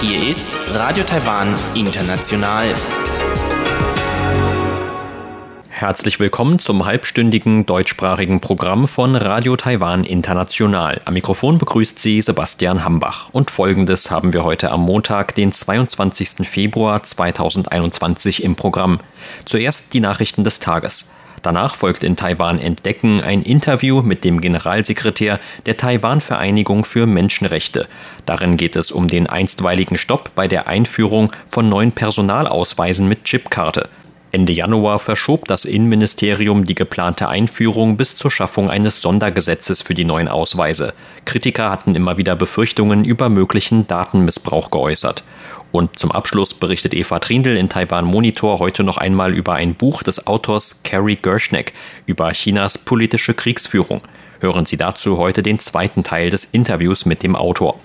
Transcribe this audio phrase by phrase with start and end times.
[0.00, 2.74] Hier ist Radio Taiwan International.
[5.68, 11.00] Herzlich willkommen zum halbstündigen deutschsprachigen Programm von Radio Taiwan International.
[11.04, 13.28] Am Mikrofon begrüßt Sie Sebastian Hambach.
[13.30, 16.48] Und folgendes haben wir heute am Montag, den 22.
[16.48, 18.98] Februar 2021 im Programm.
[19.44, 21.12] Zuerst die Nachrichten des Tages.
[21.46, 27.86] Danach folgt in Taiwan Entdecken ein Interview mit dem Generalsekretär der Taiwan-Vereinigung für Menschenrechte.
[28.24, 33.88] Darin geht es um den einstweiligen Stopp bei der Einführung von neuen Personalausweisen mit Chipkarte.
[34.32, 40.04] Ende Januar verschob das Innenministerium die geplante Einführung bis zur Schaffung eines Sondergesetzes für die
[40.04, 40.94] neuen Ausweise.
[41.26, 45.22] Kritiker hatten immer wieder Befürchtungen über möglichen Datenmissbrauch geäußert.
[45.72, 50.02] Und zum Abschluss berichtet Eva Trindl in Taiwan Monitor heute noch einmal über ein Buch
[50.02, 51.72] des Autors Carrie Gershneck
[52.06, 54.00] über Chinas politische Kriegsführung.
[54.40, 57.78] Hören Sie dazu heute den zweiten Teil des Interviews mit dem Autor.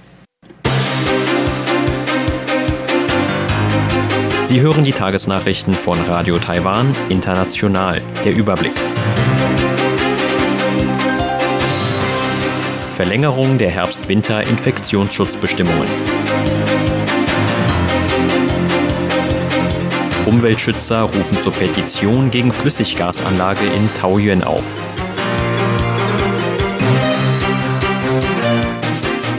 [4.52, 8.02] Sie hören die Tagesnachrichten von Radio Taiwan International.
[8.26, 8.74] Der Überblick.
[12.90, 15.88] Verlängerung der Herbst-Winter-Infektionsschutzbestimmungen.
[20.26, 24.66] Umweltschützer rufen zur Petition gegen Flüssiggasanlage in Taoyuan auf.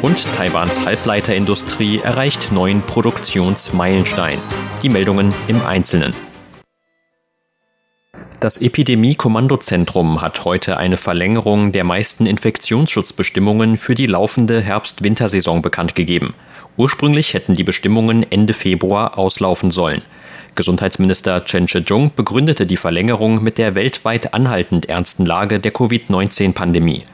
[0.02, 4.38] Und Taiwans Halbleiterindustrie erreicht neuen Produktionsmeilenstein.
[4.82, 6.12] Die Meldungen im Einzelnen.
[8.40, 16.34] Das Epidemie-Kommandozentrum hat heute eine Verlängerung der meisten Infektionsschutzbestimmungen für die laufende Herbst-Wintersaison bekannt gegeben.
[16.76, 20.02] Ursprünglich hätten die Bestimmungen Ende Februar auslaufen sollen.
[20.54, 27.04] Gesundheitsminister Chen Shih-chung begründete die Verlängerung mit der weltweit anhaltend ernsten Lage der Covid-19-Pandemie.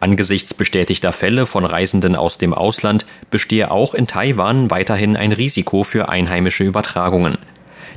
[0.00, 5.84] Angesichts bestätigter Fälle von Reisenden aus dem Ausland bestehe auch in Taiwan weiterhin ein Risiko
[5.84, 7.38] für einheimische Übertragungen.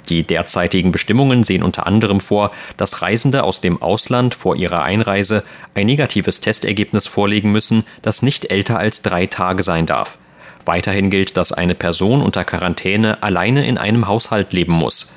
[0.10, 5.44] Die derzeitigen Bestimmungen sehen unter anderem vor, dass Reisende aus dem Ausland vor ihrer Einreise
[5.74, 10.18] ein negatives Testergebnis vorlegen müssen, das nicht älter als drei Tage sein darf.
[10.66, 15.14] Weiterhin gilt, dass eine Person unter Quarantäne alleine in einem Haushalt leben muss.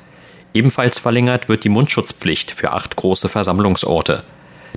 [0.55, 4.23] Ebenfalls verlängert wird die Mundschutzpflicht für acht große Versammlungsorte.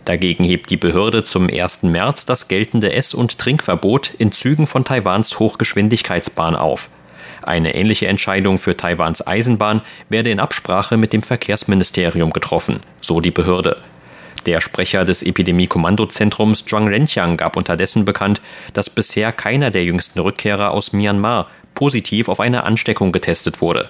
[0.06, 1.84] Dagegen hebt die Behörde zum 1.
[1.84, 6.90] März das geltende Ess- und Trinkverbot in Zügen von Taiwans Hochgeschwindigkeitsbahn auf.
[7.44, 13.32] Eine ähnliche Entscheidung für Taiwans Eisenbahn werde in Absprache mit dem Verkehrsministerium getroffen, so die
[13.32, 13.78] Behörde.
[14.46, 18.42] Der Sprecher des Epidemie-Kommandozentrums Zhuang Renqiang gab unterdessen bekannt,
[18.74, 23.90] dass bisher keiner der jüngsten Rückkehrer aus Myanmar positiv auf eine Ansteckung getestet wurde.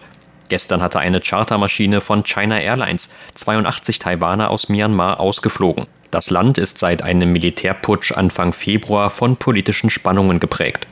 [0.49, 5.85] Gestern hatte eine Chartermaschine von China Airlines 82 Taiwaner aus Myanmar ausgeflogen.
[6.11, 10.87] Das Land ist seit einem Militärputsch Anfang Februar von politischen Spannungen geprägt.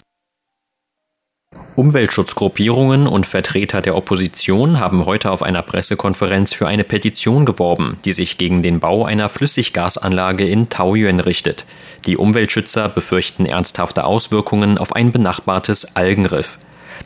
[1.78, 8.14] Umweltschutzgruppierungen und Vertreter der Opposition haben heute auf einer Pressekonferenz für eine Petition geworben, die
[8.14, 11.68] sich gegen den Bau einer Flüssiggasanlage in Taoyuan richtet.
[12.08, 16.58] Die Umweltschützer befürchten ernsthafte Auswirkungen auf ein benachbartes Algenriff.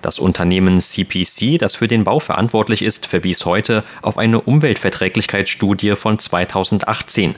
[0.01, 6.17] Das Unternehmen CPC, das für den Bau verantwortlich ist, verwies heute auf eine Umweltverträglichkeitsstudie von
[6.17, 7.35] 2018.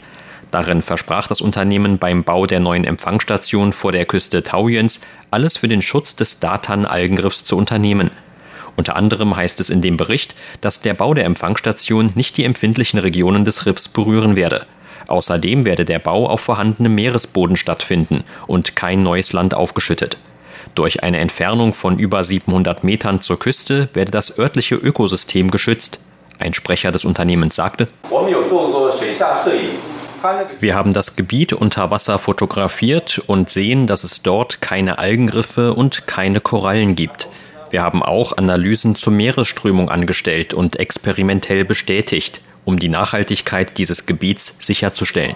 [0.53, 5.67] Darin versprach das Unternehmen beim Bau der neuen Empfangsstation vor der Küste Taoyuans alles für
[5.67, 8.11] den Schutz des Datan-Algengriffs zu unternehmen.
[8.75, 12.99] Unter anderem heißt es in dem Bericht, dass der Bau der Empfangsstation nicht die empfindlichen
[12.99, 14.67] Regionen des Riffs berühren werde.
[15.07, 20.19] Außerdem werde der Bau auf vorhandenem Meeresboden stattfinden und kein neues Land aufgeschüttet.
[20.75, 25.99] Durch eine Entfernung von über 700 Metern zur Küste werde das örtliche Ökosystem geschützt.
[26.37, 27.87] Ein Sprecher des Unternehmens sagte,
[30.59, 36.07] wir haben das Gebiet unter Wasser fotografiert und sehen, dass es dort keine Algenriffe und
[36.07, 37.27] keine Korallen gibt.
[37.69, 44.57] Wir haben auch Analysen zur Meeresströmung angestellt und experimentell bestätigt, um die Nachhaltigkeit dieses Gebiets
[44.59, 45.35] sicherzustellen.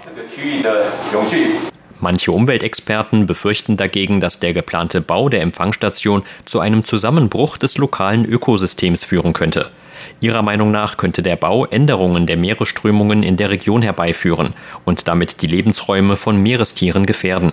[2.00, 8.24] Manche Umweltexperten befürchten dagegen, dass der geplante Bau der Empfangsstation zu einem Zusammenbruch des lokalen
[8.24, 9.72] Ökosystems führen könnte.
[10.20, 15.44] Ihrer Meinung nach könnte der Bau Änderungen der Meeresströmungen in der Region herbeiführen und damit
[15.44, 17.52] die Lebensräume von Meerestieren gefährden.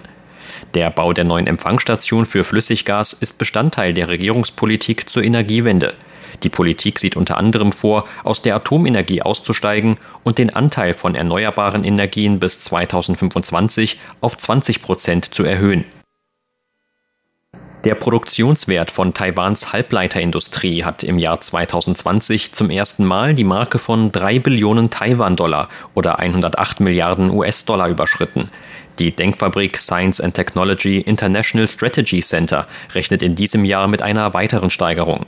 [0.73, 5.95] Der Bau der neuen Empfangsstation für Flüssiggas ist Bestandteil der Regierungspolitik zur Energiewende.
[6.43, 11.85] Die Politik sieht unter anderem vor, aus der Atomenergie auszusteigen und den Anteil von erneuerbaren
[11.85, 15.85] Energien bis 2025 auf 20 Prozent zu erhöhen.
[17.85, 24.11] Der Produktionswert von Taiwans Halbleiterindustrie hat im Jahr 2020 zum ersten Mal die Marke von
[24.11, 28.47] 3 Billionen Taiwan-Dollar oder 108 Milliarden US-Dollar überschritten.
[28.99, 34.71] Die Denkfabrik Science and Technology International Strategy Center rechnet in diesem Jahr mit einer weiteren
[34.71, 35.27] Steigerung.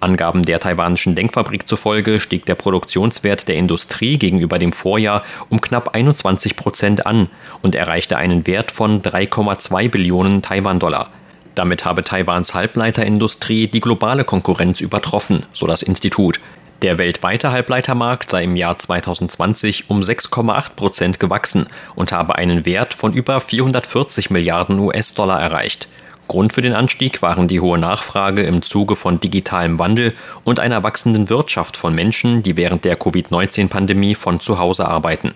[0.00, 5.94] Angaben der taiwanischen Denkfabrik zufolge stieg der Produktionswert der Industrie gegenüber dem Vorjahr um knapp
[5.94, 7.30] 21 Prozent an
[7.62, 11.08] und erreichte einen Wert von 3,2 Billionen Taiwan-Dollar.
[11.54, 16.40] Damit habe Taiwans Halbleiterindustrie die globale Konkurrenz übertroffen, so das Institut.
[16.82, 22.92] Der weltweite Halbleitermarkt sei im Jahr 2020 um 6,8 Prozent gewachsen und habe einen Wert
[22.92, 25.88] von über 440 Milliarden US-Dollar erreicht.
[26.26, 30.82] Grund für den Anstieg waren die hohe Nachfrage im Zuge von digitalem Wandel und einer
[30.82, 35.34] wachsenden Wirtschaft von Menschen, die während der Covid-19-Pandemie von zu Hause arbeiten.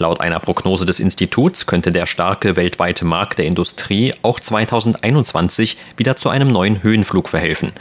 [0.00, 6.16] Laut einer Prognose des Instituts könnte der starke weltweite Markt der Industrie auch 2021 wieder
[6.16, 7.72] zu einem neuen Höhenflug verhelfen.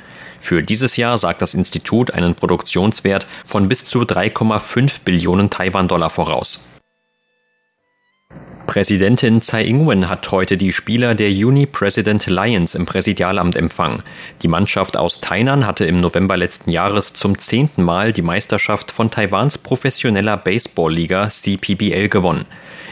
[0.41, 6.78] Für dieses Jahr sagt das Institut einen Produktionswert von bis zu 3,5 Billionen Taiwan-Dollar voraus.
[8.69, 14.03] Präsidentin Tsai Ing-wen hat heute die Spieler der Uni President Lions im Präsidialamt empfangen.
[14.43, 19.09] Die Mannschaft aus Tainan hatte im November letzten Jahres zum zehnten Mal die Meisterschaft von
[19.09, 22.45] Taiwans professioneller Baseballliga CPBL gewonnen.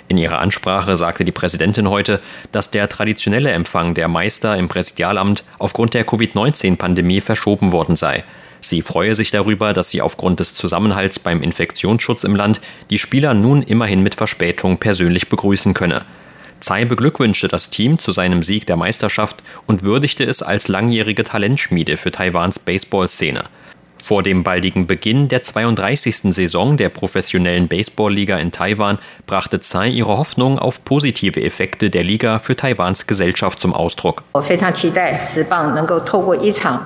[0.07, 2.21] In ihrer Ansprache sagte die Präsidentin heute,
[2.51, 8.23] dass der traditionelle Empfang der Meister im Präsidialamt aufgrund der Covid-19-Pandemie verschoben worden sei.
[8.67, 12.59] Sie freue sich darüber, dass sie aufgrund des Zusammenhalts beim Infektionsschutz im Land
[12.89, 16.03] die Spieler nun immerhin mit Verspätung persönlich begrüßen könne.
[16.59, 21.95] Tsai beglückwünschte das Team zu seinem Sieg der Meisterschaft und würdigte es als langjährige Talentschmiede
[21.95, 23.45] für Taiwans Baseballszene.
[24.03, 26.33] Vor dem baldigen Beginn der 32.
[26.33, 32.39] Saison der professionellen Baseballliga in Taiwan brachte Tsai ihre Hoffnung auf positive Effekte der Liga
[32.39, 34.23] für Taiwans Gesellschaft zum Ausdruck.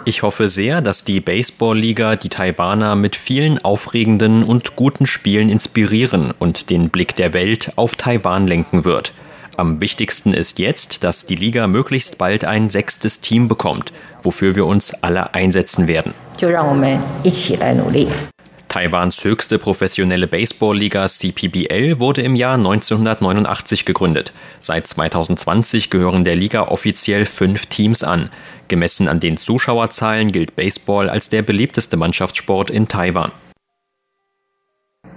[0.05, 6.33] Ich hoffe sehr, dass die Baseballliga die Taiwaner mit vielen aufregenden und guten Spielen inspirieren
[6.39, 9.13] und den Blick der Welt auf Taiwan lenken wird.
[9.57, 13.91] Am wichtigsten ist jetzt, dass die Liga möglichst bald ein sechstes Team bekommt,
[14.23, 16.13] wofür wir uns alle einsetzen werden.
[18.71, 24.31] Taiwans höchste professionelle Baseballliga CPBL wurde im Jahr 1989 gegründet.
[24.61, 28.29] Seit 2020 gehören der Liga offiziell fünf Teams an.
[28.69, 33.33] Gemessen an den Zuschauerzahlen gilt Baseball als der beliebteste Mannschaftssport in Taiwan.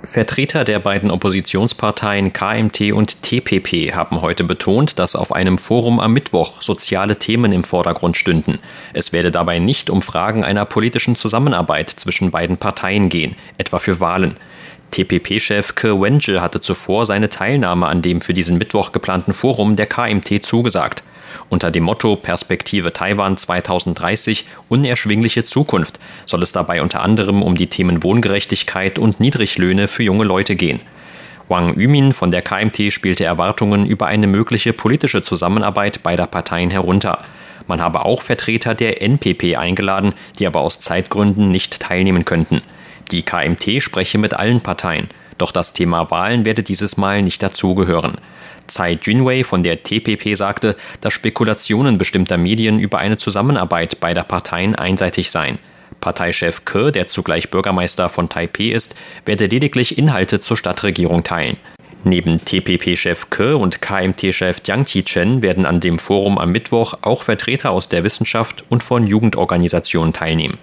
[0.07, 6.13] Vertreter der beiden Oppositionsparteien KMT und TPP haben heute betont, dass auf einem Forum am
[6.13, 8.59] Mittwoch soziale Themen im Vordergrund stünden.
[8.93, 14.01] Es werde dabei nicht um Fragen einer politischen Zusammenarbeit zwischen beiden Parteien gehen, etwa für
[14.01, 14.35] Wahlen.
[14.91, 19.87] TPP-Chef Ke Wenje hatte zuvor seine Teilnahme an dem für diesen Mittwoch geplanten Forum der
[19.87, 21.03] KMT zugesagt.
[21.49, 27.69] Unter dem Motto Perspektive Taiwan 2030 unerschwingliche Zukunft soll es dabei unter anderem um die
[27.69, 30.81] Themen Wohngerechtigkeit und Niedriglöhne für junge Leute gehen.
[31.49, 37.19] Wang Yumin von der KMT spielte Erwartungen über eine mögliche politische Zusammenarbeit beider Parteien herunter.
[37.67, 42.63] Man habe auch Vertreter der NPP eingeladen, die aber aus Zeitgründen nicht teilnehmen könnten.
[43.11, 48.17] Die KMT spreche mit allen Parteien, doch das Thema Wahlen werde dieses Mal nicht dazugehören.
[48.67, 54.75] Tsai Junwei von der TPP sagte, dass Spekulationen bestimmter Medien über eine Zusammenarbeit beider Parteien
[54.75, 55.59] einseitig seien.
[56.01, 61.57] Parteichef Ke, der zugleich Bürgermeister von Taipeh ist, werde lediglich Inhalte zur Stadtregierung teilen.
[62.05, 67.71] Neben TPP-Chef Ke und KMT-Chef Jiang Qichen werden an dem Forum am Mittwoch auch Vertreter
[67.71, 70.59] aus der Wissenschaft und von Jugendorganisationen teilnehmen.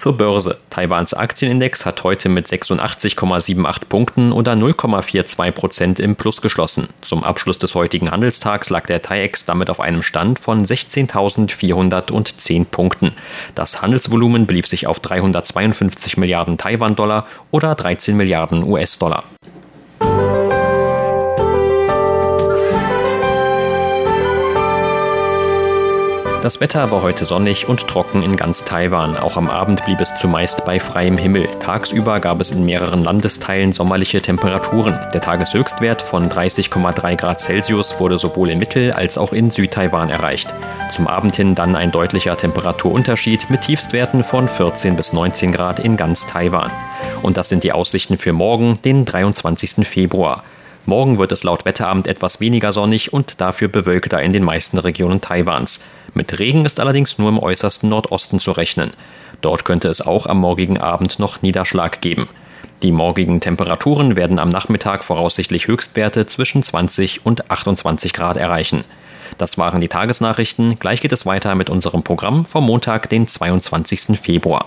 [0.00, 0.56] Zur Börse.
[0.70, 6.88] Taiwans Aktienindex hat heute mit 86,78 Punkten oder 0,42 Prozent im Plus geschlossen.
[7.02, 13.14] Zum Abschluss des heutigen Handelstags lag der TAIEX damit auf einem Stand von 16.410 Punkten.
[13.54, 19.24] Das Handelsvolumen belief sich auf 352 Milliarden Taiwan-Dollar oder 13 Milliarden US-Dollar.
[26.42, 29.14] Das Wetter war heute sonnig und trocken in ganz Taiwan.
[29.18, 31.46] Auch am Abend blieb es zumeist bei freiem Himmel.
[31.60, 34.98] Tagsüber gab es in mehreren Landesteilen sommerliche Temperaturen.
[35.12, 40.54] Der Tageshöchstwert von 30,3 Grad Celsius wurde sowohl in Mittel- als auch in Südtaiwan erreicht.
[40.90, 45.98] Zum Abend hin dann ein deutlicher Temperaturunterschied mit Tiefstwerten von 14 bis 19 Grad in
[45.98, 46.72] ganz Taiwan.
[47.20, 49.86] Und das sind die Aussichten für morgen, den 23.
[49.86, 50.42] Februar.
[50.86, 55.20] Morgen wird es laut Wetteramt etwas weniger sonnig und dafür bewölkter in den meisten Regionen
[55.20, 55.80] Taiwans.
[56.14, 58.92] Mit Regen ist allerdings nur im äußersten Nordosten zu rechnen.
[59.40, 62.28] Dort könnte es auch am morgigen Abend noch Niederschlag geben.
[62.82, 68.84] Die morgigen Temperaturen werden am Nachmittag voraussichtlich Höchstwerte zwischen 20 und 28 Grad erreichen.
[69.38, 70.78] das waren die Tagesnachrichten.
[70.78, 74.18] Gleich geht es weiter mit unserem Programm vom Montag, den 22.
[74.20, 74.66] Februar.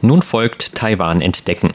[0.00, 1.74] Nun folgt Taiwan entdecken.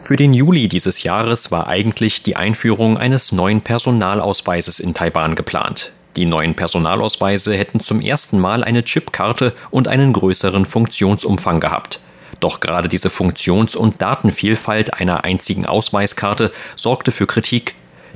[0.00, 5.92] Für den Juli dieses Jahres war eigentlich die Einführung eines neuen Personalausweises in Taiwan geplant.
[6.16, 12.00] Die neuen Personalausweise hätten zum ersten Mal eine Chipkarte und einen größeren Funktionsumfang gehabt.
[12.40, 17.74] Doch gerade diese Funktions- und Datenvielfalt einer einzigen Ausweiskarte sorgte für Kritik.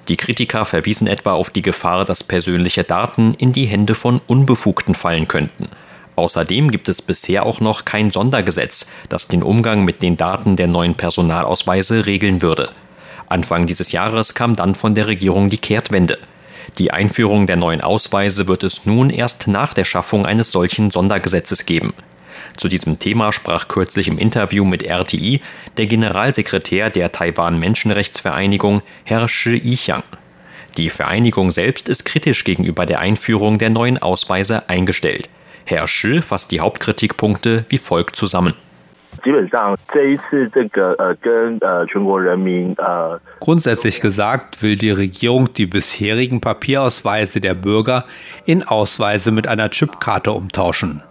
[0.09, 4.95] Die Kritiker verwiesen etwa auf die Gefahr, dass persönliche Daten in die Hände von Unbefugten
[4.95, 5.69] fallen könnten.
[6.17, 10.67] Außerdem gibt es bisher auch noch kein Sondergesetz, das den Umgang mit den Daten der
[10.67, 12.71] neuen Personalausweise regeln würde.
[13.29, 16.19] Anfang dieses Jahres kam dann von der Regierung die Kehrtwende.
[16.79, 21.65] Die Einführung der neuen Ausweise wird es nun erst nach der Schaffung eines solchen Sondergesetzes
[21.67, 21.95] geben.
[22.57, 25.41] Zu diesem Thema sprach kürzlich im Interview mit RTI
[25.79, 30.03] der Generalsekretär der Taiwan Menschenrechtsvereinigung, Herr Shi Yixiang.
[30.77, 35.29] Die Vereinigung selbst ist kritisch gegenüber der Einführung der neuen Ausweise eingestellt.
[35.65, 38.55] Herr Shi fasst die Hauptkritikpunkte wie folgt zusammen.
[43.41, 48.05] Grundsätzlich gesagt will die Regierung die bisherigen Papierausweise der Bürger
[48.47, 51.03] in Ausweise mit einer Chipkarte umtauschen.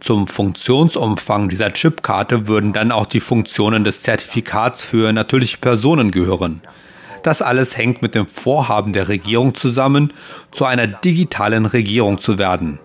[0.00, 6.62] Zum Funktionsumfang dieser Chipkarte würden dann auch die Funktionen des Zertifikats für natürliche Personen gehören.
[7.22, 10.12] Das alles hängt mit dem Vorhaben der Regierung zusammen,
[10.50, 12.80] zu einer digitalen Regierung zu werden.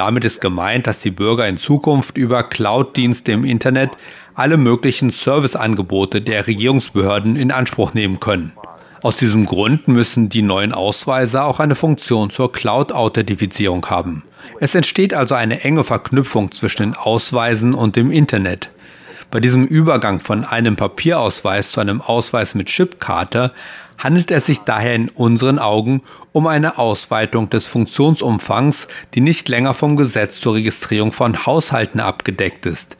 [0.00, 3.90] Damit ist gemeint, dass die Bürger in Zukunft über Cloud-Dienste im Internet
[4.34, 8.54] alle möglichen Serviceangebote der Regierungsbehörden in Anspruch nehmen können.
[9.02, 14.24] Aus diesem Grund müssen die neuen Ausweise auch eine Funktion zur Cloud-Authentifizierung haben.
[14.58, 18.70] Es entsteht also eine enge Verknüpfung zwischen den Ausweisen und dem Internet.
[19.30, 23.52] Bei diesem Übergang von einem Papierausweis zu einem Ausweis mit Chipkarte
[24.00, 26.02] handelt es sich daher in unseren Augen
[26.32, 32.66] um eine Ausweitung des Funktionsumfangs, die nicht länger vom Gesetz zur Registrierung von Haushalten abgedeckt
[32.66, 32.96] ist.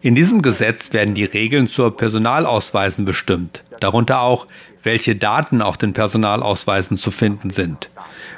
[0.00, 4.46] In diesem Gesetz werden die Regeln zur Personalausweisen bestimmt, darunter auch,
[4.82, 7.90] welche Daten auf den Personalausweisen zu finden sind.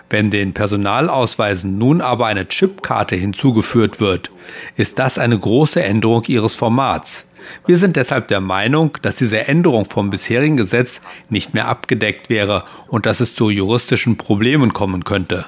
[0.09, 4.31] Wenn den Personalausweisen nun aber eine Chipkarte hinzugeführt wird,
[4.77, 7.25] ist das eine große Änderung ihres Formats.
[7.67, 12.65] Wir sind deshalb der Meinung, dass diese Änderung vom bisherigen Gesetz nicht mehr abgedeckt wäre
[12.89, 15.47] und dass es zu juristischen Problemen kommen könnte.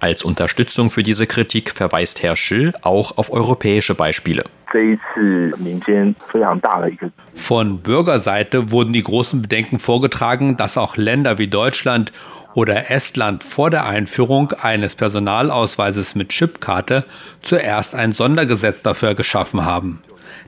[0.00, 4.42] Als Unterstützung für diese Kritik verweist Herr Schill auch auf europäische Beispiele.
[7.34, 12.10] Von Bürgerseite wurden die großen Bedenken vorgetragen, dass auch Länder wie Deutschland
[12.54, 17.04] oder Estland vor der Einführung eines Personalausweises mit Chipkarte
[17.40, 20.02] zuerst ein Sondergesetz dafür geschaffen haben.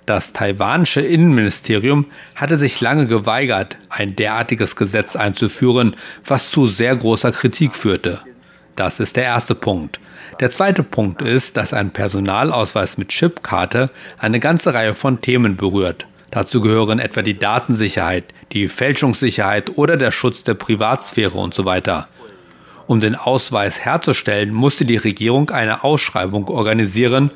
[0.07, 7.33] Das taiwanische Innenministerium hatte sich lange geweigert, ein derartiges Gesetz einzuführen, was zu sehr großer
[7.33, 8.21] Kritik führte.
[8.77, 10.01] Das ist der erste Punkt.
[10.41, 16.07] Der zweite Punkt ist, dass ein Personalausweis mit Chipkarte eine ganze Reihe von Themen berührt.
[16.35, 22.09] Dazu gehören etwa die Datensicherheit, die Fälschungssicherheit oder der Schutz der Privatsphäre und so weiter.
[22.89, 27.31] Um den Ausweis herzustellen, musste die Regierung eine Ausschreibung organisieren,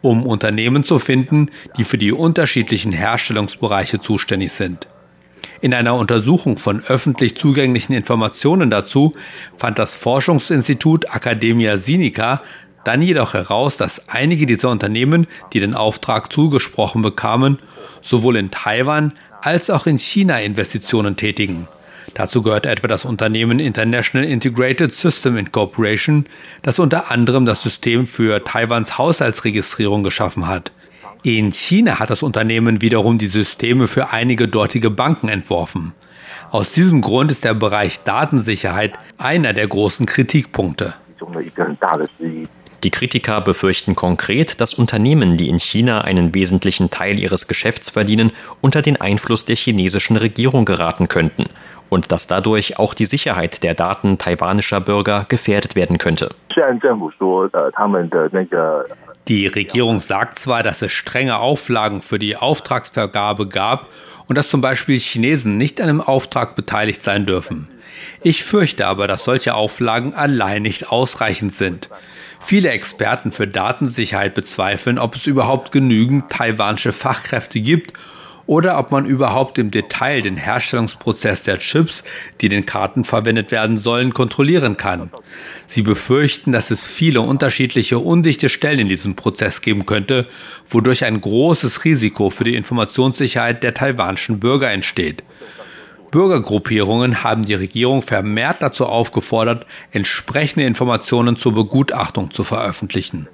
[0.00, 4.86] um Unternehmen zu finden, die für die unterschiedlichen Herstellungsbereiche zuständig sind.
[5.60, 9.12] In einer Untersuchung von öffentlich zugänglichen Informationen dazu
[9.56, 12.42] fand das Forschungsinstitut Academia Sinica
[12.86, 17.58] dann jedoch heraus, dass einige dieser Unternehmen, die den Auftrag zugesprochen bekamen,
[18.00, 19.12] sowohl in Taiwan
[19.42, 21.68] als auch in China Investitionen tätigen.
[22.14, 26.26] Dazu gehört etwa das Unternehmen International Integrated System Incorporation,
[26.62, 30.72] das unter anderem das System für Taiwans Haushaltsregistrierung geschaffen hat.
[31.22, 35.92] In China hat das Unternehmen wiederum die Systeme für einige dortige Banken entworfen.
[36.50, 40.94] Aus diesem Grund ist der Bereich Datensicherheit einer der großen Kritikpunkte.
[42.86, 48.30] Die Kritiker befürchten konkret, dass Unternehmen, die in China einen wesentlichen Teil ihres Geschäfts verdienen,
[48.60, 51.46] unter den Einfluss der chinesischen Regierung geraten könnten
[51.88, 56.28] und dass dadurch auch die Sicherheit der Daten taiwanischer Bürger gefährdet werden könnte.
[59.26, 63.88] Die Regierung sagt zwar, dass es strenge Auflagen für die Auftragsvergabe gab
[64.28, 67.68] und dass zum Beispiel Chinesen nicht an einem Auftrag beteiligt sein dürfen.
[68.22, 71.88] Ich fürchte aber, dass solche Auflagen allein nicht ausreichend sind.
[72.46, 77.92] Viele Experten für Datensicherheit bezweifeln, ob es überhaupt genügend taiwanische Fachkräfte gibt,
[78.46, 82.04] oder ob man überhaupt im Detail den Herstellungsprozess der Chips,
[82.40, 85.10] die den Karten verwendet werden sollen, kontrollieren kann.
[85.66, 90.28] Sie befürchten, dass es viele unterschiedliche undichte Stellen in diesem Prozess geben könnte,
[90.68, 95.24] wodurch ein großes Risiko für die Informationssicherheit der taiwanischen Bürger entsteht.
[96.10, 103.28] Bürgergruppierungen haben die Regierung vermehrt dazu aufgefordert, entsprechende Informationen zur Begutachtung zu veröffentlichen.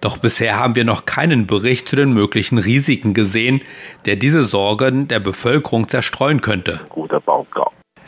[0.00, 3.62] Doch bisher haben wir noch keinen Bericht zu den möglichen Risiken gesehen,
[4.04, 6.80] der diese Sorgen der Bevölkerung zerstreuen könnte.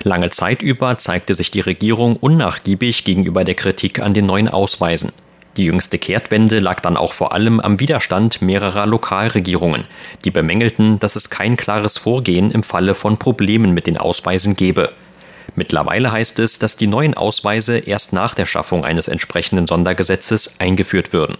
[0.04, 5.12] Lange Zeit über zeigte sich die Regierung unnachgiebig gegenüber der Kritik an den neuen Ausweisen.
[5.58, 9.86] Die jüngste Kehrtwende lag dann auch vor allem am Widerstand mehrerer Lokalregierungen,
[10.24, 14.92] die bemängelten, dass es kein klares Vorgehen im Falle von Problemen mit den Ausweisen gebe.
[15.56, 21.12] Mittlerweile heißt es, dass die neuen Ausweise erst nach der Schaffung eines entsprechenden Sondergesetzes eingeführt
[21.12, 21.36] würden.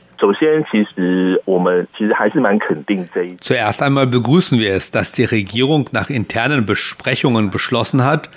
[3.40, 8.30] Zuerst einmal begrüßen wir es, dass die Regierung nach internen Besprechungen beschlossen hat,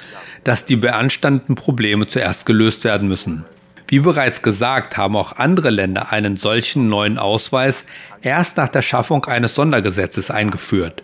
[0.44, 3.46] dass die beanstandeten Probleme zuerst gelöst werden müssen.
[3.92, 7.84] Wie bereits gesagt, haben auch andere Länder einen solchen neuen Ausweis
[8.22, 11.04] erst nach der Schaffung eines Sondergesetzes eingeführt.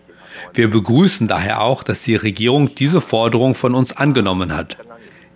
[0.53, 4.77] Wir begrüßen daher auch, dass die Regierung diese Forderung von uns angenommen hat.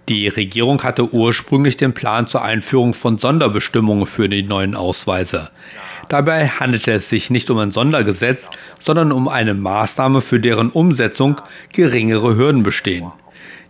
[0.08, 5.50] Die Regierung hatte ursprünglich den Plan zur Einführung von Sonderbestimmungen für die neuen Ausweise.
[6.08, 11.36] Dabei handelte es sich nicht um ein Sondergesetz, sondern um eine Maßnahme, für deren Umsetzung
[11.74, 13.12] geringere Hürden bestehen.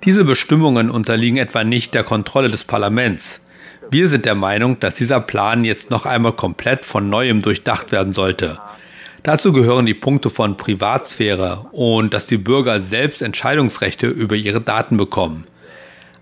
[0.04, 3.42] Diese Bestimmungen unterliegen etwa nicht der Kontrolle des Parlaments.
[3.94, 8.14] Wir sind der Meinung, dass dieser Plan jetzt noch einmal komplett von neuem durchdacht werden
[8.14, 8.58] sollte.
[9.24, 14.96] Dazu gehören die Punkte von Privatsphäre und dass die Bürger selbst Entscheidungsrechte über ihre Daten
[14.96, 15.46] bekommen.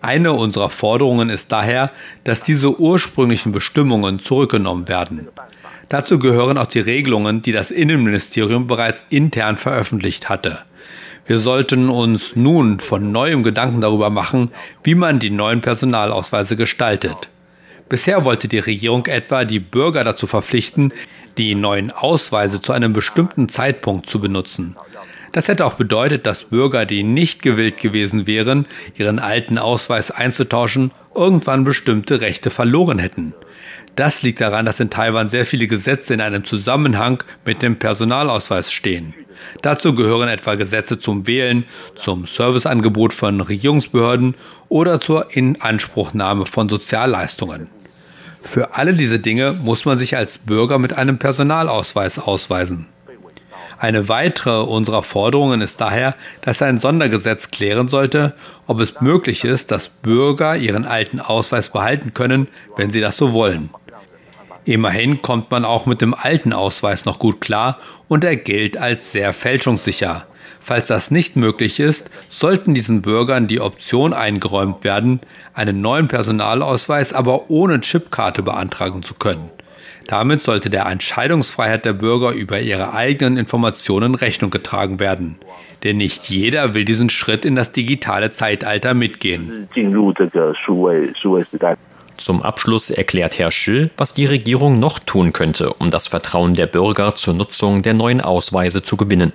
[0.01, 1.91] Eine unserer Forderungen ist daher,
[2.23, 5.27] dass diese ursprünglichen Bestimmungen zurückgenommen werden.
[5.89, 10.63] Dazu gehören auch die Regelungen, die das Innenministerium bereits intern veröffentlicht hatte.
[11.27, 14.49] Wir sollten uns nun von neuem Gedanken darüber machen,
[14.83, 17.29] wie man die neuen Personalausweise gestaltet.
[17.89, 20.93] Bisher wollte die Regierung etwa die Bürger dazu verpflichten,
[21.39, 24.77] die neuen Ausweise zu einem bestimmten Zeitpunkt zu benutzen.
[25.31, 30.91] Das hätte auch bedeutet, dass Bürger, die nicht gewillt gewesen wären, ihren alten Ausweis einzutauschen,
[31.15, 33.33] irgendwann bestimmte Rechte verloren hätten.
[33.95, 38.71] Das liegt daran, dass in Taiwan sehr viele Gesetze in einem Zusammenhang mit dem Personalausweis
[38.71, 39.13] stehen.
[39.61, 44.35] Dazu gehören etwa Gesetze zum Wählen, zum Serviceangebot von Regierungsbehörden
[44.67, 47.69] oder zur Inanspruchnahme von Sozialleistungen.
[48.41, 52.87] Für alle diese Dinge muss man sich als Bürger mit einem Personalausweis ausweisen.
[53.79, 58.33] Eine weitere unserer Forderungen ist daher, dass ein Sondergesetz klären sollte,
[58.67, 63.31] ob es möglich ist, dass Bürger ihren alten Ausweis behalten können, wenn sie das so
[63.31, 63.69] wollen.
[64.65, 69.13] Immerhin kommt man auch mit dem alten Ausweis noch gut klar und er gilt als
[69.13, 70.27] sehr fälschungssicher.
[70.59, 75.19] Falls das nicht möglich ist, sollten diesen Bürgern die Option eingeräumt werden,
[75.53, 79.51] einen neuen Personalausweis aber ohne Chipkarte beantragen zu können.
[80.07, 85.37] Damit sollte der Entscheidungsfreiheit der Bürger über ihre eigenen Informationen Rechnung getragen werden.
[85.83, 89.69] Denn nicht jeder will diesen Schritt in das digitale Zeitalter mitgehen.
[92.17, 96.67] Zum Abschluss erklärt Herr Schill, was die Regierung noch tun könnte, um das Vertrauen der
[96.67, 99.31] Bürger zur Nutzung der neuen Ausweise zu gewinnen.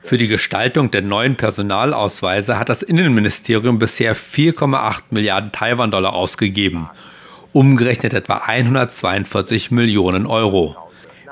[0.00, 6.90] Für die Gestaltung der neuen Personalausweise hat das Innenministerium bisher 4,8 Milliarden Taiwan-Dollar ausgegeben,
[7.52, 10.76] umgerechnet etwa 142 Millionen Euro.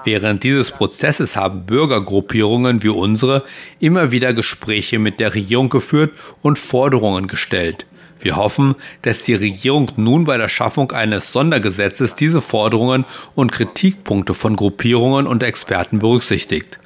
[0.04, 3.44] Während dieses Prozesses haben Bürgergruppierungen wie unsere
[3.80, 7.86] immer wieder Gespräche mit der Regierung geführt und Forderungen gestellt.
[8.26, 13.04] Wir hoffen, dass die Regierung nun bei der Schaffung eines Sondergesetzes diese Forderungen
[13.36, 16.80] und Kritikpunkte von Gruppierungen und Experten berücksichtigt.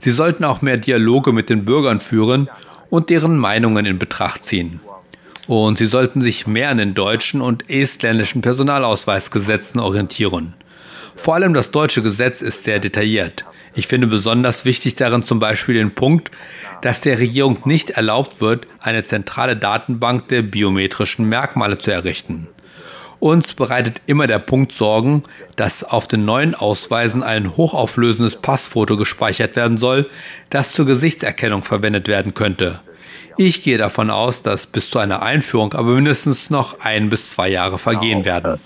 [0.00, 2.50] Sie sollten auch mehr Dialoge mit den Bürgern führen
[2.90, 4.80] und deren Meinungen in Betracht ziehen.
[5.46, 10.56] Und sie sollten sich mehr an den deutschen und estländischen Personalausweisgesetzen orientieren.
[11.16, 13.44] Vor allem das deutsche Gesetz ist sehr detailliert.
[13.74, 16.30] Ich finde besonders wichtig darin zum Beispiel den Punkt,
[16.82, 22.48] dass der Regierung nicht erlaubt wird, eine zentrale Datenbank der biometrischen Merkmale zu errichten.
[23.18, 25.22] Uns bereitet immer der Punkt Sorgen,
[25.54, 30.10] dass auf den neuen Ausweisen ein hochauflösendes Passfoto gespeichert werden soll,
[30.50, 32.80] das zur Gesichtserkennung verwendet werden könnte.
[33.36, 37.48] Ich gehe davon aus, dass bis zu einer Einführung aber mindestens noch ein bis zwei
[37.48, 38.60] Jahre vergehen werden.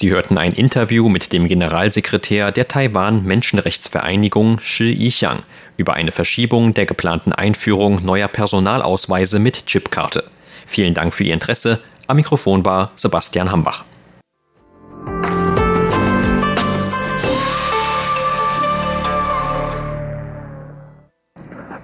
[0.00, 5.40] Sie hörten ein Interview mit dem Generalsekretär der Taiwan-Menschenrechtsvereinigung Shi Yixiang
[5.76, 10.22] über eine Verschiebung der geplanten Einführung neuer Personalausweise mit Chipkarte.
[10.66, 11.80] Vielen Dank für Ihr Interesse.
[12.06, 13.82] Am Mikrofon war Sebastian Hambach.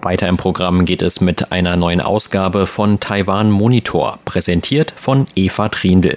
[0.03, 5.69] Weiter im Programm geht es mit einer neuen Ausgabe von Taiwan Monitor, präsentiert von Eva
[5.69, 6.17] Triendl.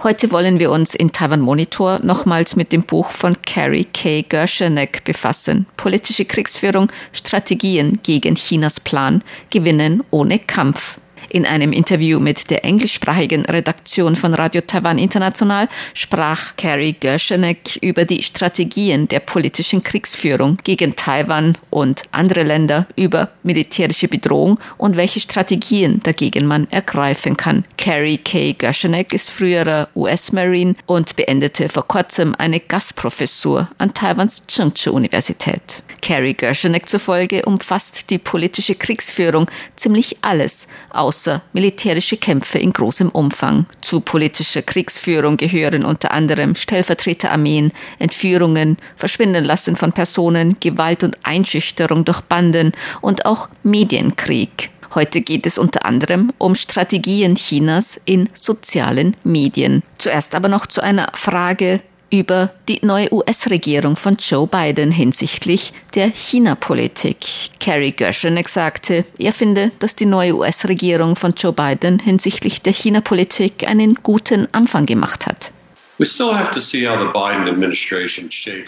[0.00, 4.22] Heute wollen wir uns in Taiwan Monitor nochmals mit dem Buch von Carrie K.
[4.22, 5.66] Gershenek befassen.
[5.76, 11.00] Politische Kriegsführung, Strategien gegen Chinas Plan, Gewinnen ohne Kampf.
[11.30, 18.06] In einem Interview mit der englischsprachigen Redaktion von Radio Taiwan International sprach Carrie Gershenek über
[18.06, 25.20] die Strategien der politischen Kriegsführung gegen Taiwan und andere Länder, über militärische Bedrohung und welche
[25.20, 27.64] Strategien dagegen man ergreifen kann.
[27.76, 28.54] Carrie K.
[28.54, 35.82] Gershenek ist früherer US-Marine und beendete vor kurzem eine Gastprofessur an Taiwans Chengchi Universität.
[36.00, 40.68] Carrie Gershenek zufolge umfasst die politische Kriegsführung ziemlich alles,
[41.18, 43.66] außer militärische Kämpfe in großem Umfang.
[43.80, 52.20] Zu politischer Kriegsführung gehören unter anderem Stellvertreterarmeen, Entführungen, Verschwindenlassen von Personen, Gewalt und Einschüchterung durch
[52.20, 54.70] Banden und auch Medienkrieg.
[54.94, 59.82] Heute geht es unter anderem um Strategien Chinas in sozialen Medien.
[59.98, 66.08] Zuerst aber noch zu einer Frage, über die neue US-Regierung von Joe Biden hinsichtlich der
[66.08, 67.18] China-Politik.
[67.60, 73.66] Carrie Gershenek sagte, er finde, dass die neue US-Regierung von Joe Biden hinsichtlich der China-Politik
[73.66, 75.52] einen guten Anfang gemacht hat.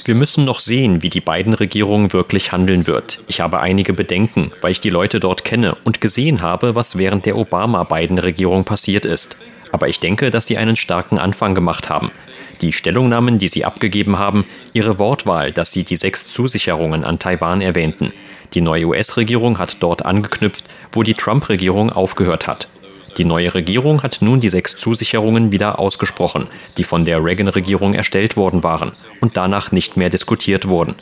[0.05, 3.21] Wir müssen noch sehen, wie die Biden-Regierung wirklich handeln wird.
[3.29, 7.27] Ich habe einige Bedenken, weil ich die Leute dort kenne und gesehen habe, was während
[7.27, 9.37] der Obama-Biden-Regierung passiert ist.
[9.71, 12.11] Aber ich denke, dass sie einen starken Anfang gemacht haben
[12.61, 17.61] die Stellungnahmen, die sie abgegeben haben, ihre Wortwahl, dass sie die sechs Zusicherungen an Taiwan
[17.61, 18.13] erwähnten.
[18.55, 22.69] Die neue US-Regierung hat dort angeknüpft, wo die Trump-Regierung aufgehört hat.
[23.17, 26.47] Die neue Regierung hat nun die sechs Zusicherungen wieder ausgesprochen,
[26.79, 30.95] die von der Reagan-Regierung erstellt worden waren und danach nicht mehr diskutiert wurden.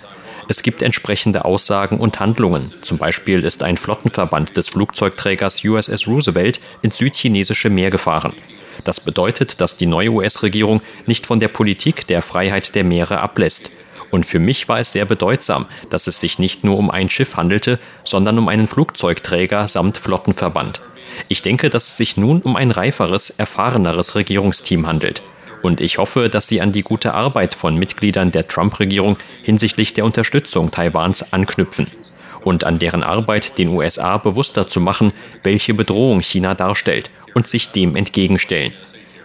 [0.51, 2.73] Es gibt entsprechende Aussagen und Handlungen.
[2.81, 8.33] Zum Beispiel ist ein Flottenverband des Flugzeugträgers USS Roosevelt ins südchinesische Meer gefahren.
[8.85, 13.71] Das bedeutet, dass die neue US-Regierung nicht von der Politik der Freiheit der Meere ablässt.
[14.11, 17.37] Und für mich war es sehr bedeutsam, dass es sich nicht nur um ein Schiff
[17.37, 20.81] handelte, sondern um einen Flugzeugträger samt Flottenverband.
[21.29, 25.23] Ich denke, dass es sich nun um ein reiferes, erfahreneres Regierungsteam handelt.
[25.63, 30.05] Und ich hoffe, dass sie an die gute Arbeit von Mitgliedern der Trump-Regierung hinsichtlich der
[30.05, 31.89] Unterstützung Taiwans anknüpfen
[32.45, 35.13] und an deren Arbeit den USA bewusster zu machen,
[35.43, 38.73] welche Bedrohung China darstellt und sich dem entgegenstellen.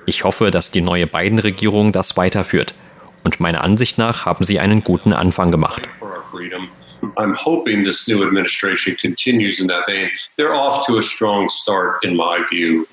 [0.06, 2.76] Ich hoffe, dass die neue Biden-Regierung das weiterführt.
[3.24, 5.82] Und meiner Ansicht nach haben sie einen guten Anfang gemacht.
[7.18, 10.12] I'm hoping this new administration continues in that vein.
[10.38, 12.86] They're off to a strong start, in my view.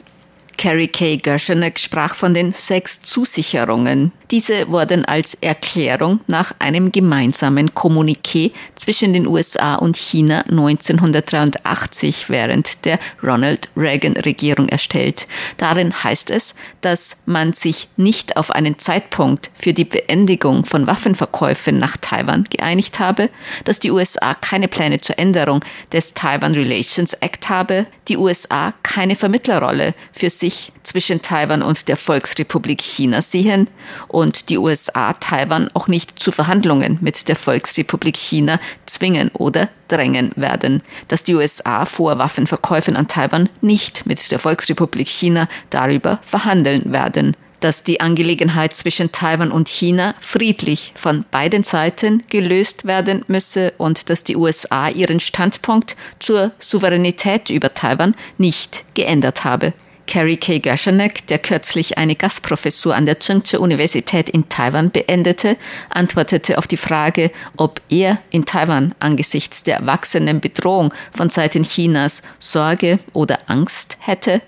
[0.56, 1.16] Carrie K.
[1.16, 4.12] Gershenek sprach von den sechs Zusicherungen.
[4.30, 12.84] Diese wurden als Erklärung nach einem gemeinsamen Kommuniqué zwischen den USA und China 1983 während
[12.84, 15.26] der Ronald Reagan-Regierung erstellt.
[15.56, 21.80] Darin heißt es, dass man sich nicht auf einen Zeitpunkt für die Beendigung von Waffenverkäufen
[21.80, 23.30] nach Taiwan geeinigt habe,
[23.64, 29.16] dass die USA keine Pläne zur Änderung des Taiwan Relations Act habe, die USA keine
[29.16, 33.68] Vermittlerrolle für sich sich zwischen Taiwan und der Volksrepublik China sehen
[34.08, 40.32] und die USA Taiwan auch nicht zu Verhandlungen mit der Volksrepublik China zwingen oder drängen
[40.36, 46.92] werden, dass die USA vor Waffenverkäufen an Taiwan nicht mit der Volksrepublik China darüber verhandeln
[46.92, 53.74] werden dass die Angelegenheit zwischen Taiwan und China friedlich von beiden Seiten gelöst werden müsse
[53.76, 59.74] und dass die USA ihren Standpunkt zur Souveränität über Taiwan nicht geändert habe.
[60.10, 60.58] Carrie K.
[60.58, 65.56] Gershanek, der kürzlich eine Gastprofessur an der Chengchi Universität in Taiwan beendete,
[65.88, 72.22] antwortete auf die Frage, ob er in Taiwan angesichts der wachsenden Bedrohung von Seiten Chinas
[72.40, 74.42] Sorge oder Angst hätte.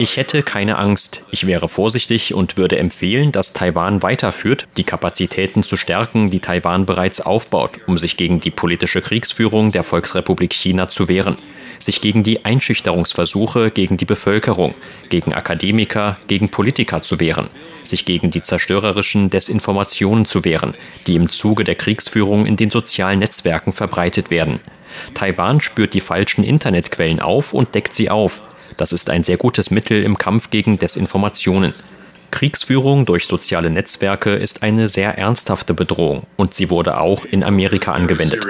[0.00, 1.22] Ich hätte keine Angst.
[1.30, 6.86] Ich wäre vorsichtig und würde empfehlen, dass Taiwan weiterführt, die Kapazitäten zu stärken, die Taiwan
[6.86, 11.38] bereits aufbaut, um sich gegen die politische Kriegsführung der Volksrepublik China zu wehren,
[11.78, 14.74] sich gegen die Einschüchterungsversuche gegen die Bevölkerung,
[15.08, 17.48] gegen Akademiker, gegen Politiker zu wehren,
[17.82, 20.74] sich gegen die zerstörerischen Desinformationen zu wehren,
[21.06, 24.60] die im Zuge der Kriegsführung in den sozialen Netzwerken verbreitet werden.
[25.14, 28.40] Taiwan spürt die falschen Internetquellen auf und deckt sie auf.
[28.76, 31.74] Das ist ein sehr gutes Mittel im Kampf gegen Desinformationen.
[32.30, 37.92] Kriegsführung durch soziale Netzwerke ist eine sehr ernsthafte Bedrohung und sie wurde auch in Amerika
[37.92, 38.44] angewendet.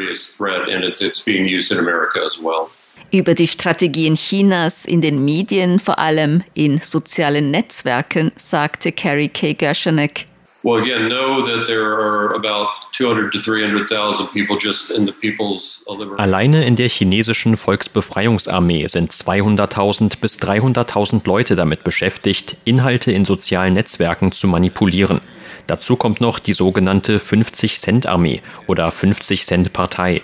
[3.11, 9.55] Über die Strategien Chinas in den Medien, vor allem in sozialen Netzwerken, sagte Carrie K.
[9.55, 10.27] Gershonek.
[10.69, 15.83] Well, again, know that there are about 200 to 300,000 people just in the People's
[16.19, 23.73] Alleine in der chinesischen Volksbefreiungsarmee sind 200.000 bis 300.000 Leute damit beschäftigt, Inhalte in sozialen
[23.73, 25.23] Netzwerken zu manipulieren.
[25.67, 30.21] Dazu kommt noch die sogenannte 50-Cent-Armee oder 50-Cent-Partei.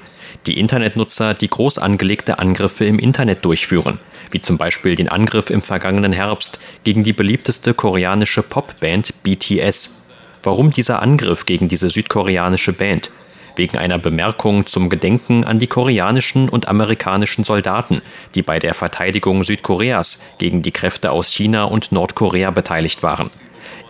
[0.46, 3.98] Die Internetnutzer, die groß angelegte Angriffe im Internet durchführen,
[4.30, 10.03] wie zum Beispiel den Angriff im vergangenen Herbst gegen die beliebteste koreanische Popband BTS.
[10.44, 13.10] Warum dieser Angriff gegen diese südkoreanische Band?
[13.56, 18.02] Wegen einer Bemerkung zum Gedenken an die koreanischen und amerikanischen Soldaten,
[18.34, 23.30] die bei der Verteidigung Südkoreas gegen die Kräfte aus China und Nordkorea beteiligt waren.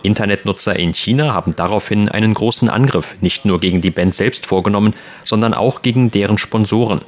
[0.01, 4.93] Internetnutzer in China haben daraufhin einen großen Angriff nicht nur gegen die Band selbst vorgenommen,
[5.25, 7.01] sondern auch gegen deren Sponsoren.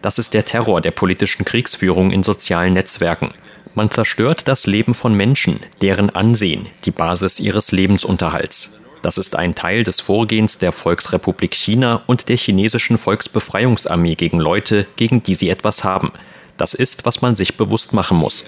[0.00, 3.30] Das ist der Terror der politischen Kriegsführung in sozialen Netzwerken.
[3.74, 8.81] Man zerstört das Leben von Menschen, deren Ansehen, die Basis ihres Lebensunterhalts.
[9.02, 14.86] Das ist ein Teil des Vorgehens der Volksrepublik China und der chinesischen Volksbefreiungsarmee gegen Leute,
[14.96, 16.12] gegen die sie etwas haben.
[16.56, 18.44] Das ist, was man sich bewusst machen muss.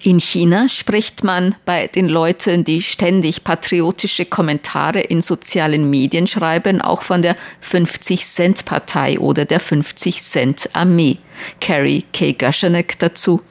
[0.00, 6.80] In China spricht man bei den Leuten, die ständig patriotische Kommentare in sozialen Medien schreiben,
[6.80, 7.36] auch von der
[7.68, 11.18] 50-Cent-Partei oder der 50-Cent-Armee.
[11.60, 12.32] Carrie K.
[12.32, 13.42] Gashanek dazu.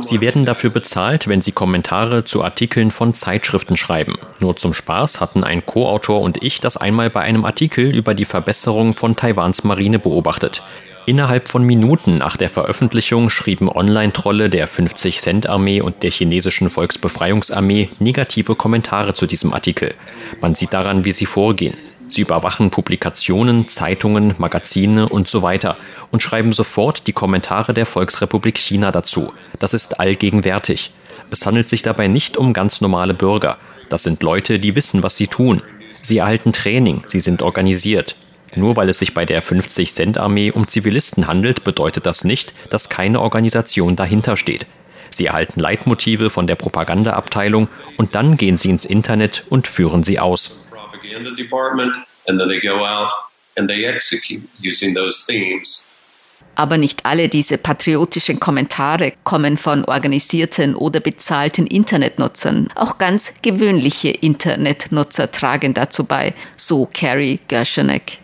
[0.00, 4.16] Sie werden dafür bezahlt, wenn Sie Kommentare zu Artikeln von Zeitschriften schreiben.
[4.40, 8.24] Nur zum Spaß hatten ein Co-Autor und ich das einmal bei einem Artikel über die
[8.24, 10.62] Verbesserung von Taiwans Marine beobachtet.
[11.04, 18.54] Innerhalb von Minuten nach der Veröffentlichung schrieben Online-Trolle der 50-Cent-Armee und der chinesischen Volksbefreiungsarmee negative
[18.54, 19.94] Kommentare zu diesem Artikel.
[20.40, 21.76] Man sieht daran, wie sie vorgehen.
[22.12, 25.78] Sie überwachen Publikationen, Zeitungen, Magazine und so weiter
[26.10, 29.32] und schreiben sofort die Kommentare der Volksrepublik China dazu.
[29.58, 30.92] Das ist allgegenwärtig.
[31.30, 33.56] Es handelt sich dabei nicht um ganz normale Bürger.
[33.88, 35.62] Das sind Leute, die wissen, was sie tun.
[36.02, 38.14] Sie erhalten Training, sie sind organisiert.
[38.54, 43.22] Nur weil es sich bei der 50-Cent-Armee um Zivilisten handelt, bedeutet das nicht, dass keine
[43.22, 44.66] Organisation dahinter steht.
[45.08, 50.18] Sie erhalten Leitmotive von der Propagandaabteilung und dann gehen sie ins Internet und führen sie
[50.18, 50.62] aus
[51.12, 51.92] in the department,
[52.26, 53.10] and then they go out
[53.56, 55.88] and they execute using those themes.
[56.54, 62.68] Aber nicht alle diese patriotischen Kommentare kommen von organisierten oder bezahlten Internetnutzern.
[62.74, 68.18] Auch ganz gewöhnliche Internetnutzer tragen dazu bei, so Carrie Gershonek.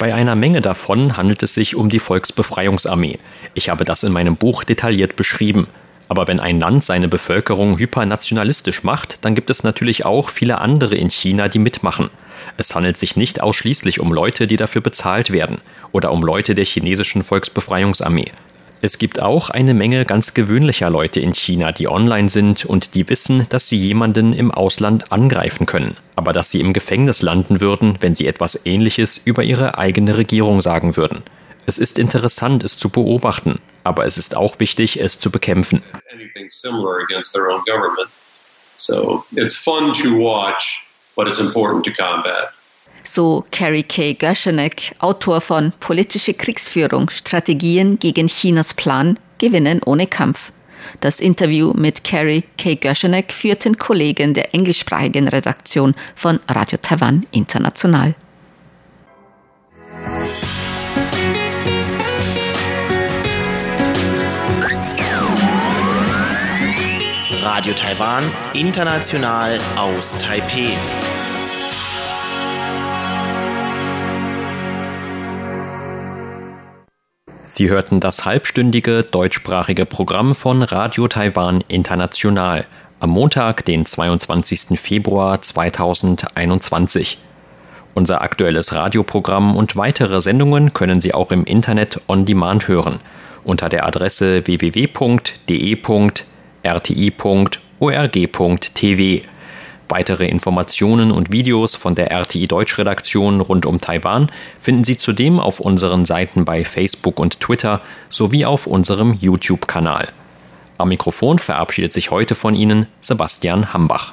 [0.00, 3.18] Bei einer Menge davon handelt es sich um die Volksbefreiungsarmee.
[3.54, 5.68] Ich habe das in meinem Buch detailliert beschrieben.
[6.08, 10.94] Aber wenn ein Land seine Bevölkerung hypernationalistisch macht, dann gibt es natürlich auch viele andere
[10.94, 12.10] in China, die mitmachen.
[12.56, 15.58] Es handelt sich nicht ausschließlich um Leute, die dafür bezahlt werden,
[15.92, 18.32] oder um Leute der chinesischen Volksbefreiungsarmee.
[18.82, 23.08] Es gibt auch eine Menge ganz gewöhnlicher Leute in China, die online sind und die
[23.08, 27.96] wissen, dass sie jemanden im Ausland angreifen können, aber dass sie im Gefängnis landen würden,
[28.00, 31.22] wenn sie etwas Ähnliches über ihre eigene Regierung sagen würden.
[31.64, 35.82] Es ist interessant, es zu beobachten, aber es ist auch wichtig, es zu bekämpfen.
[43.06, 44.14] So Carrie K.
[44.14, 50.52] Gershonek, Autor von Politische Kriegsführung, Strategien gegen Chinas Plan, Gewinnen ohne Kampf.
[51.00, 52.76] Das Interview mit Carrie K.
[52.76, 58.14] Gershonek führten Kollegen der englischsprachigen Redaktion von Radio Taiwan International.
[67.54, 70.70] Radio Taiwan, international aus Taipeh.
[77.44, 82.66] Sie hörten das halbstündige deutschsprachige Programm von Radio Taiwan International
[82.98, 84.76] am Montag, den 22.
[84.80, 87.18] Februar 2021.
[87.94, 92.98] Unser aktuelles Radioprogramm und weitere Sendungen können Sie auch im Internet on demand hören
[93.44, 95.76] unter der Adresse www.de
[96.64, 97.60] rti.org.tv.
[99.88, 105.60] Weitere Informationen und Videos von der RTI Deutschredaktion rund um Taiwan finden Sie zudem auf
[105.60, 110.08] unseren Seiten bei Facebook und Twitter sowie auf unserem YouTube-Kanal.
[110.78, 114.12] Am Mikrofon verabschiedet sich heute von Ihnen Sebastian Hambach.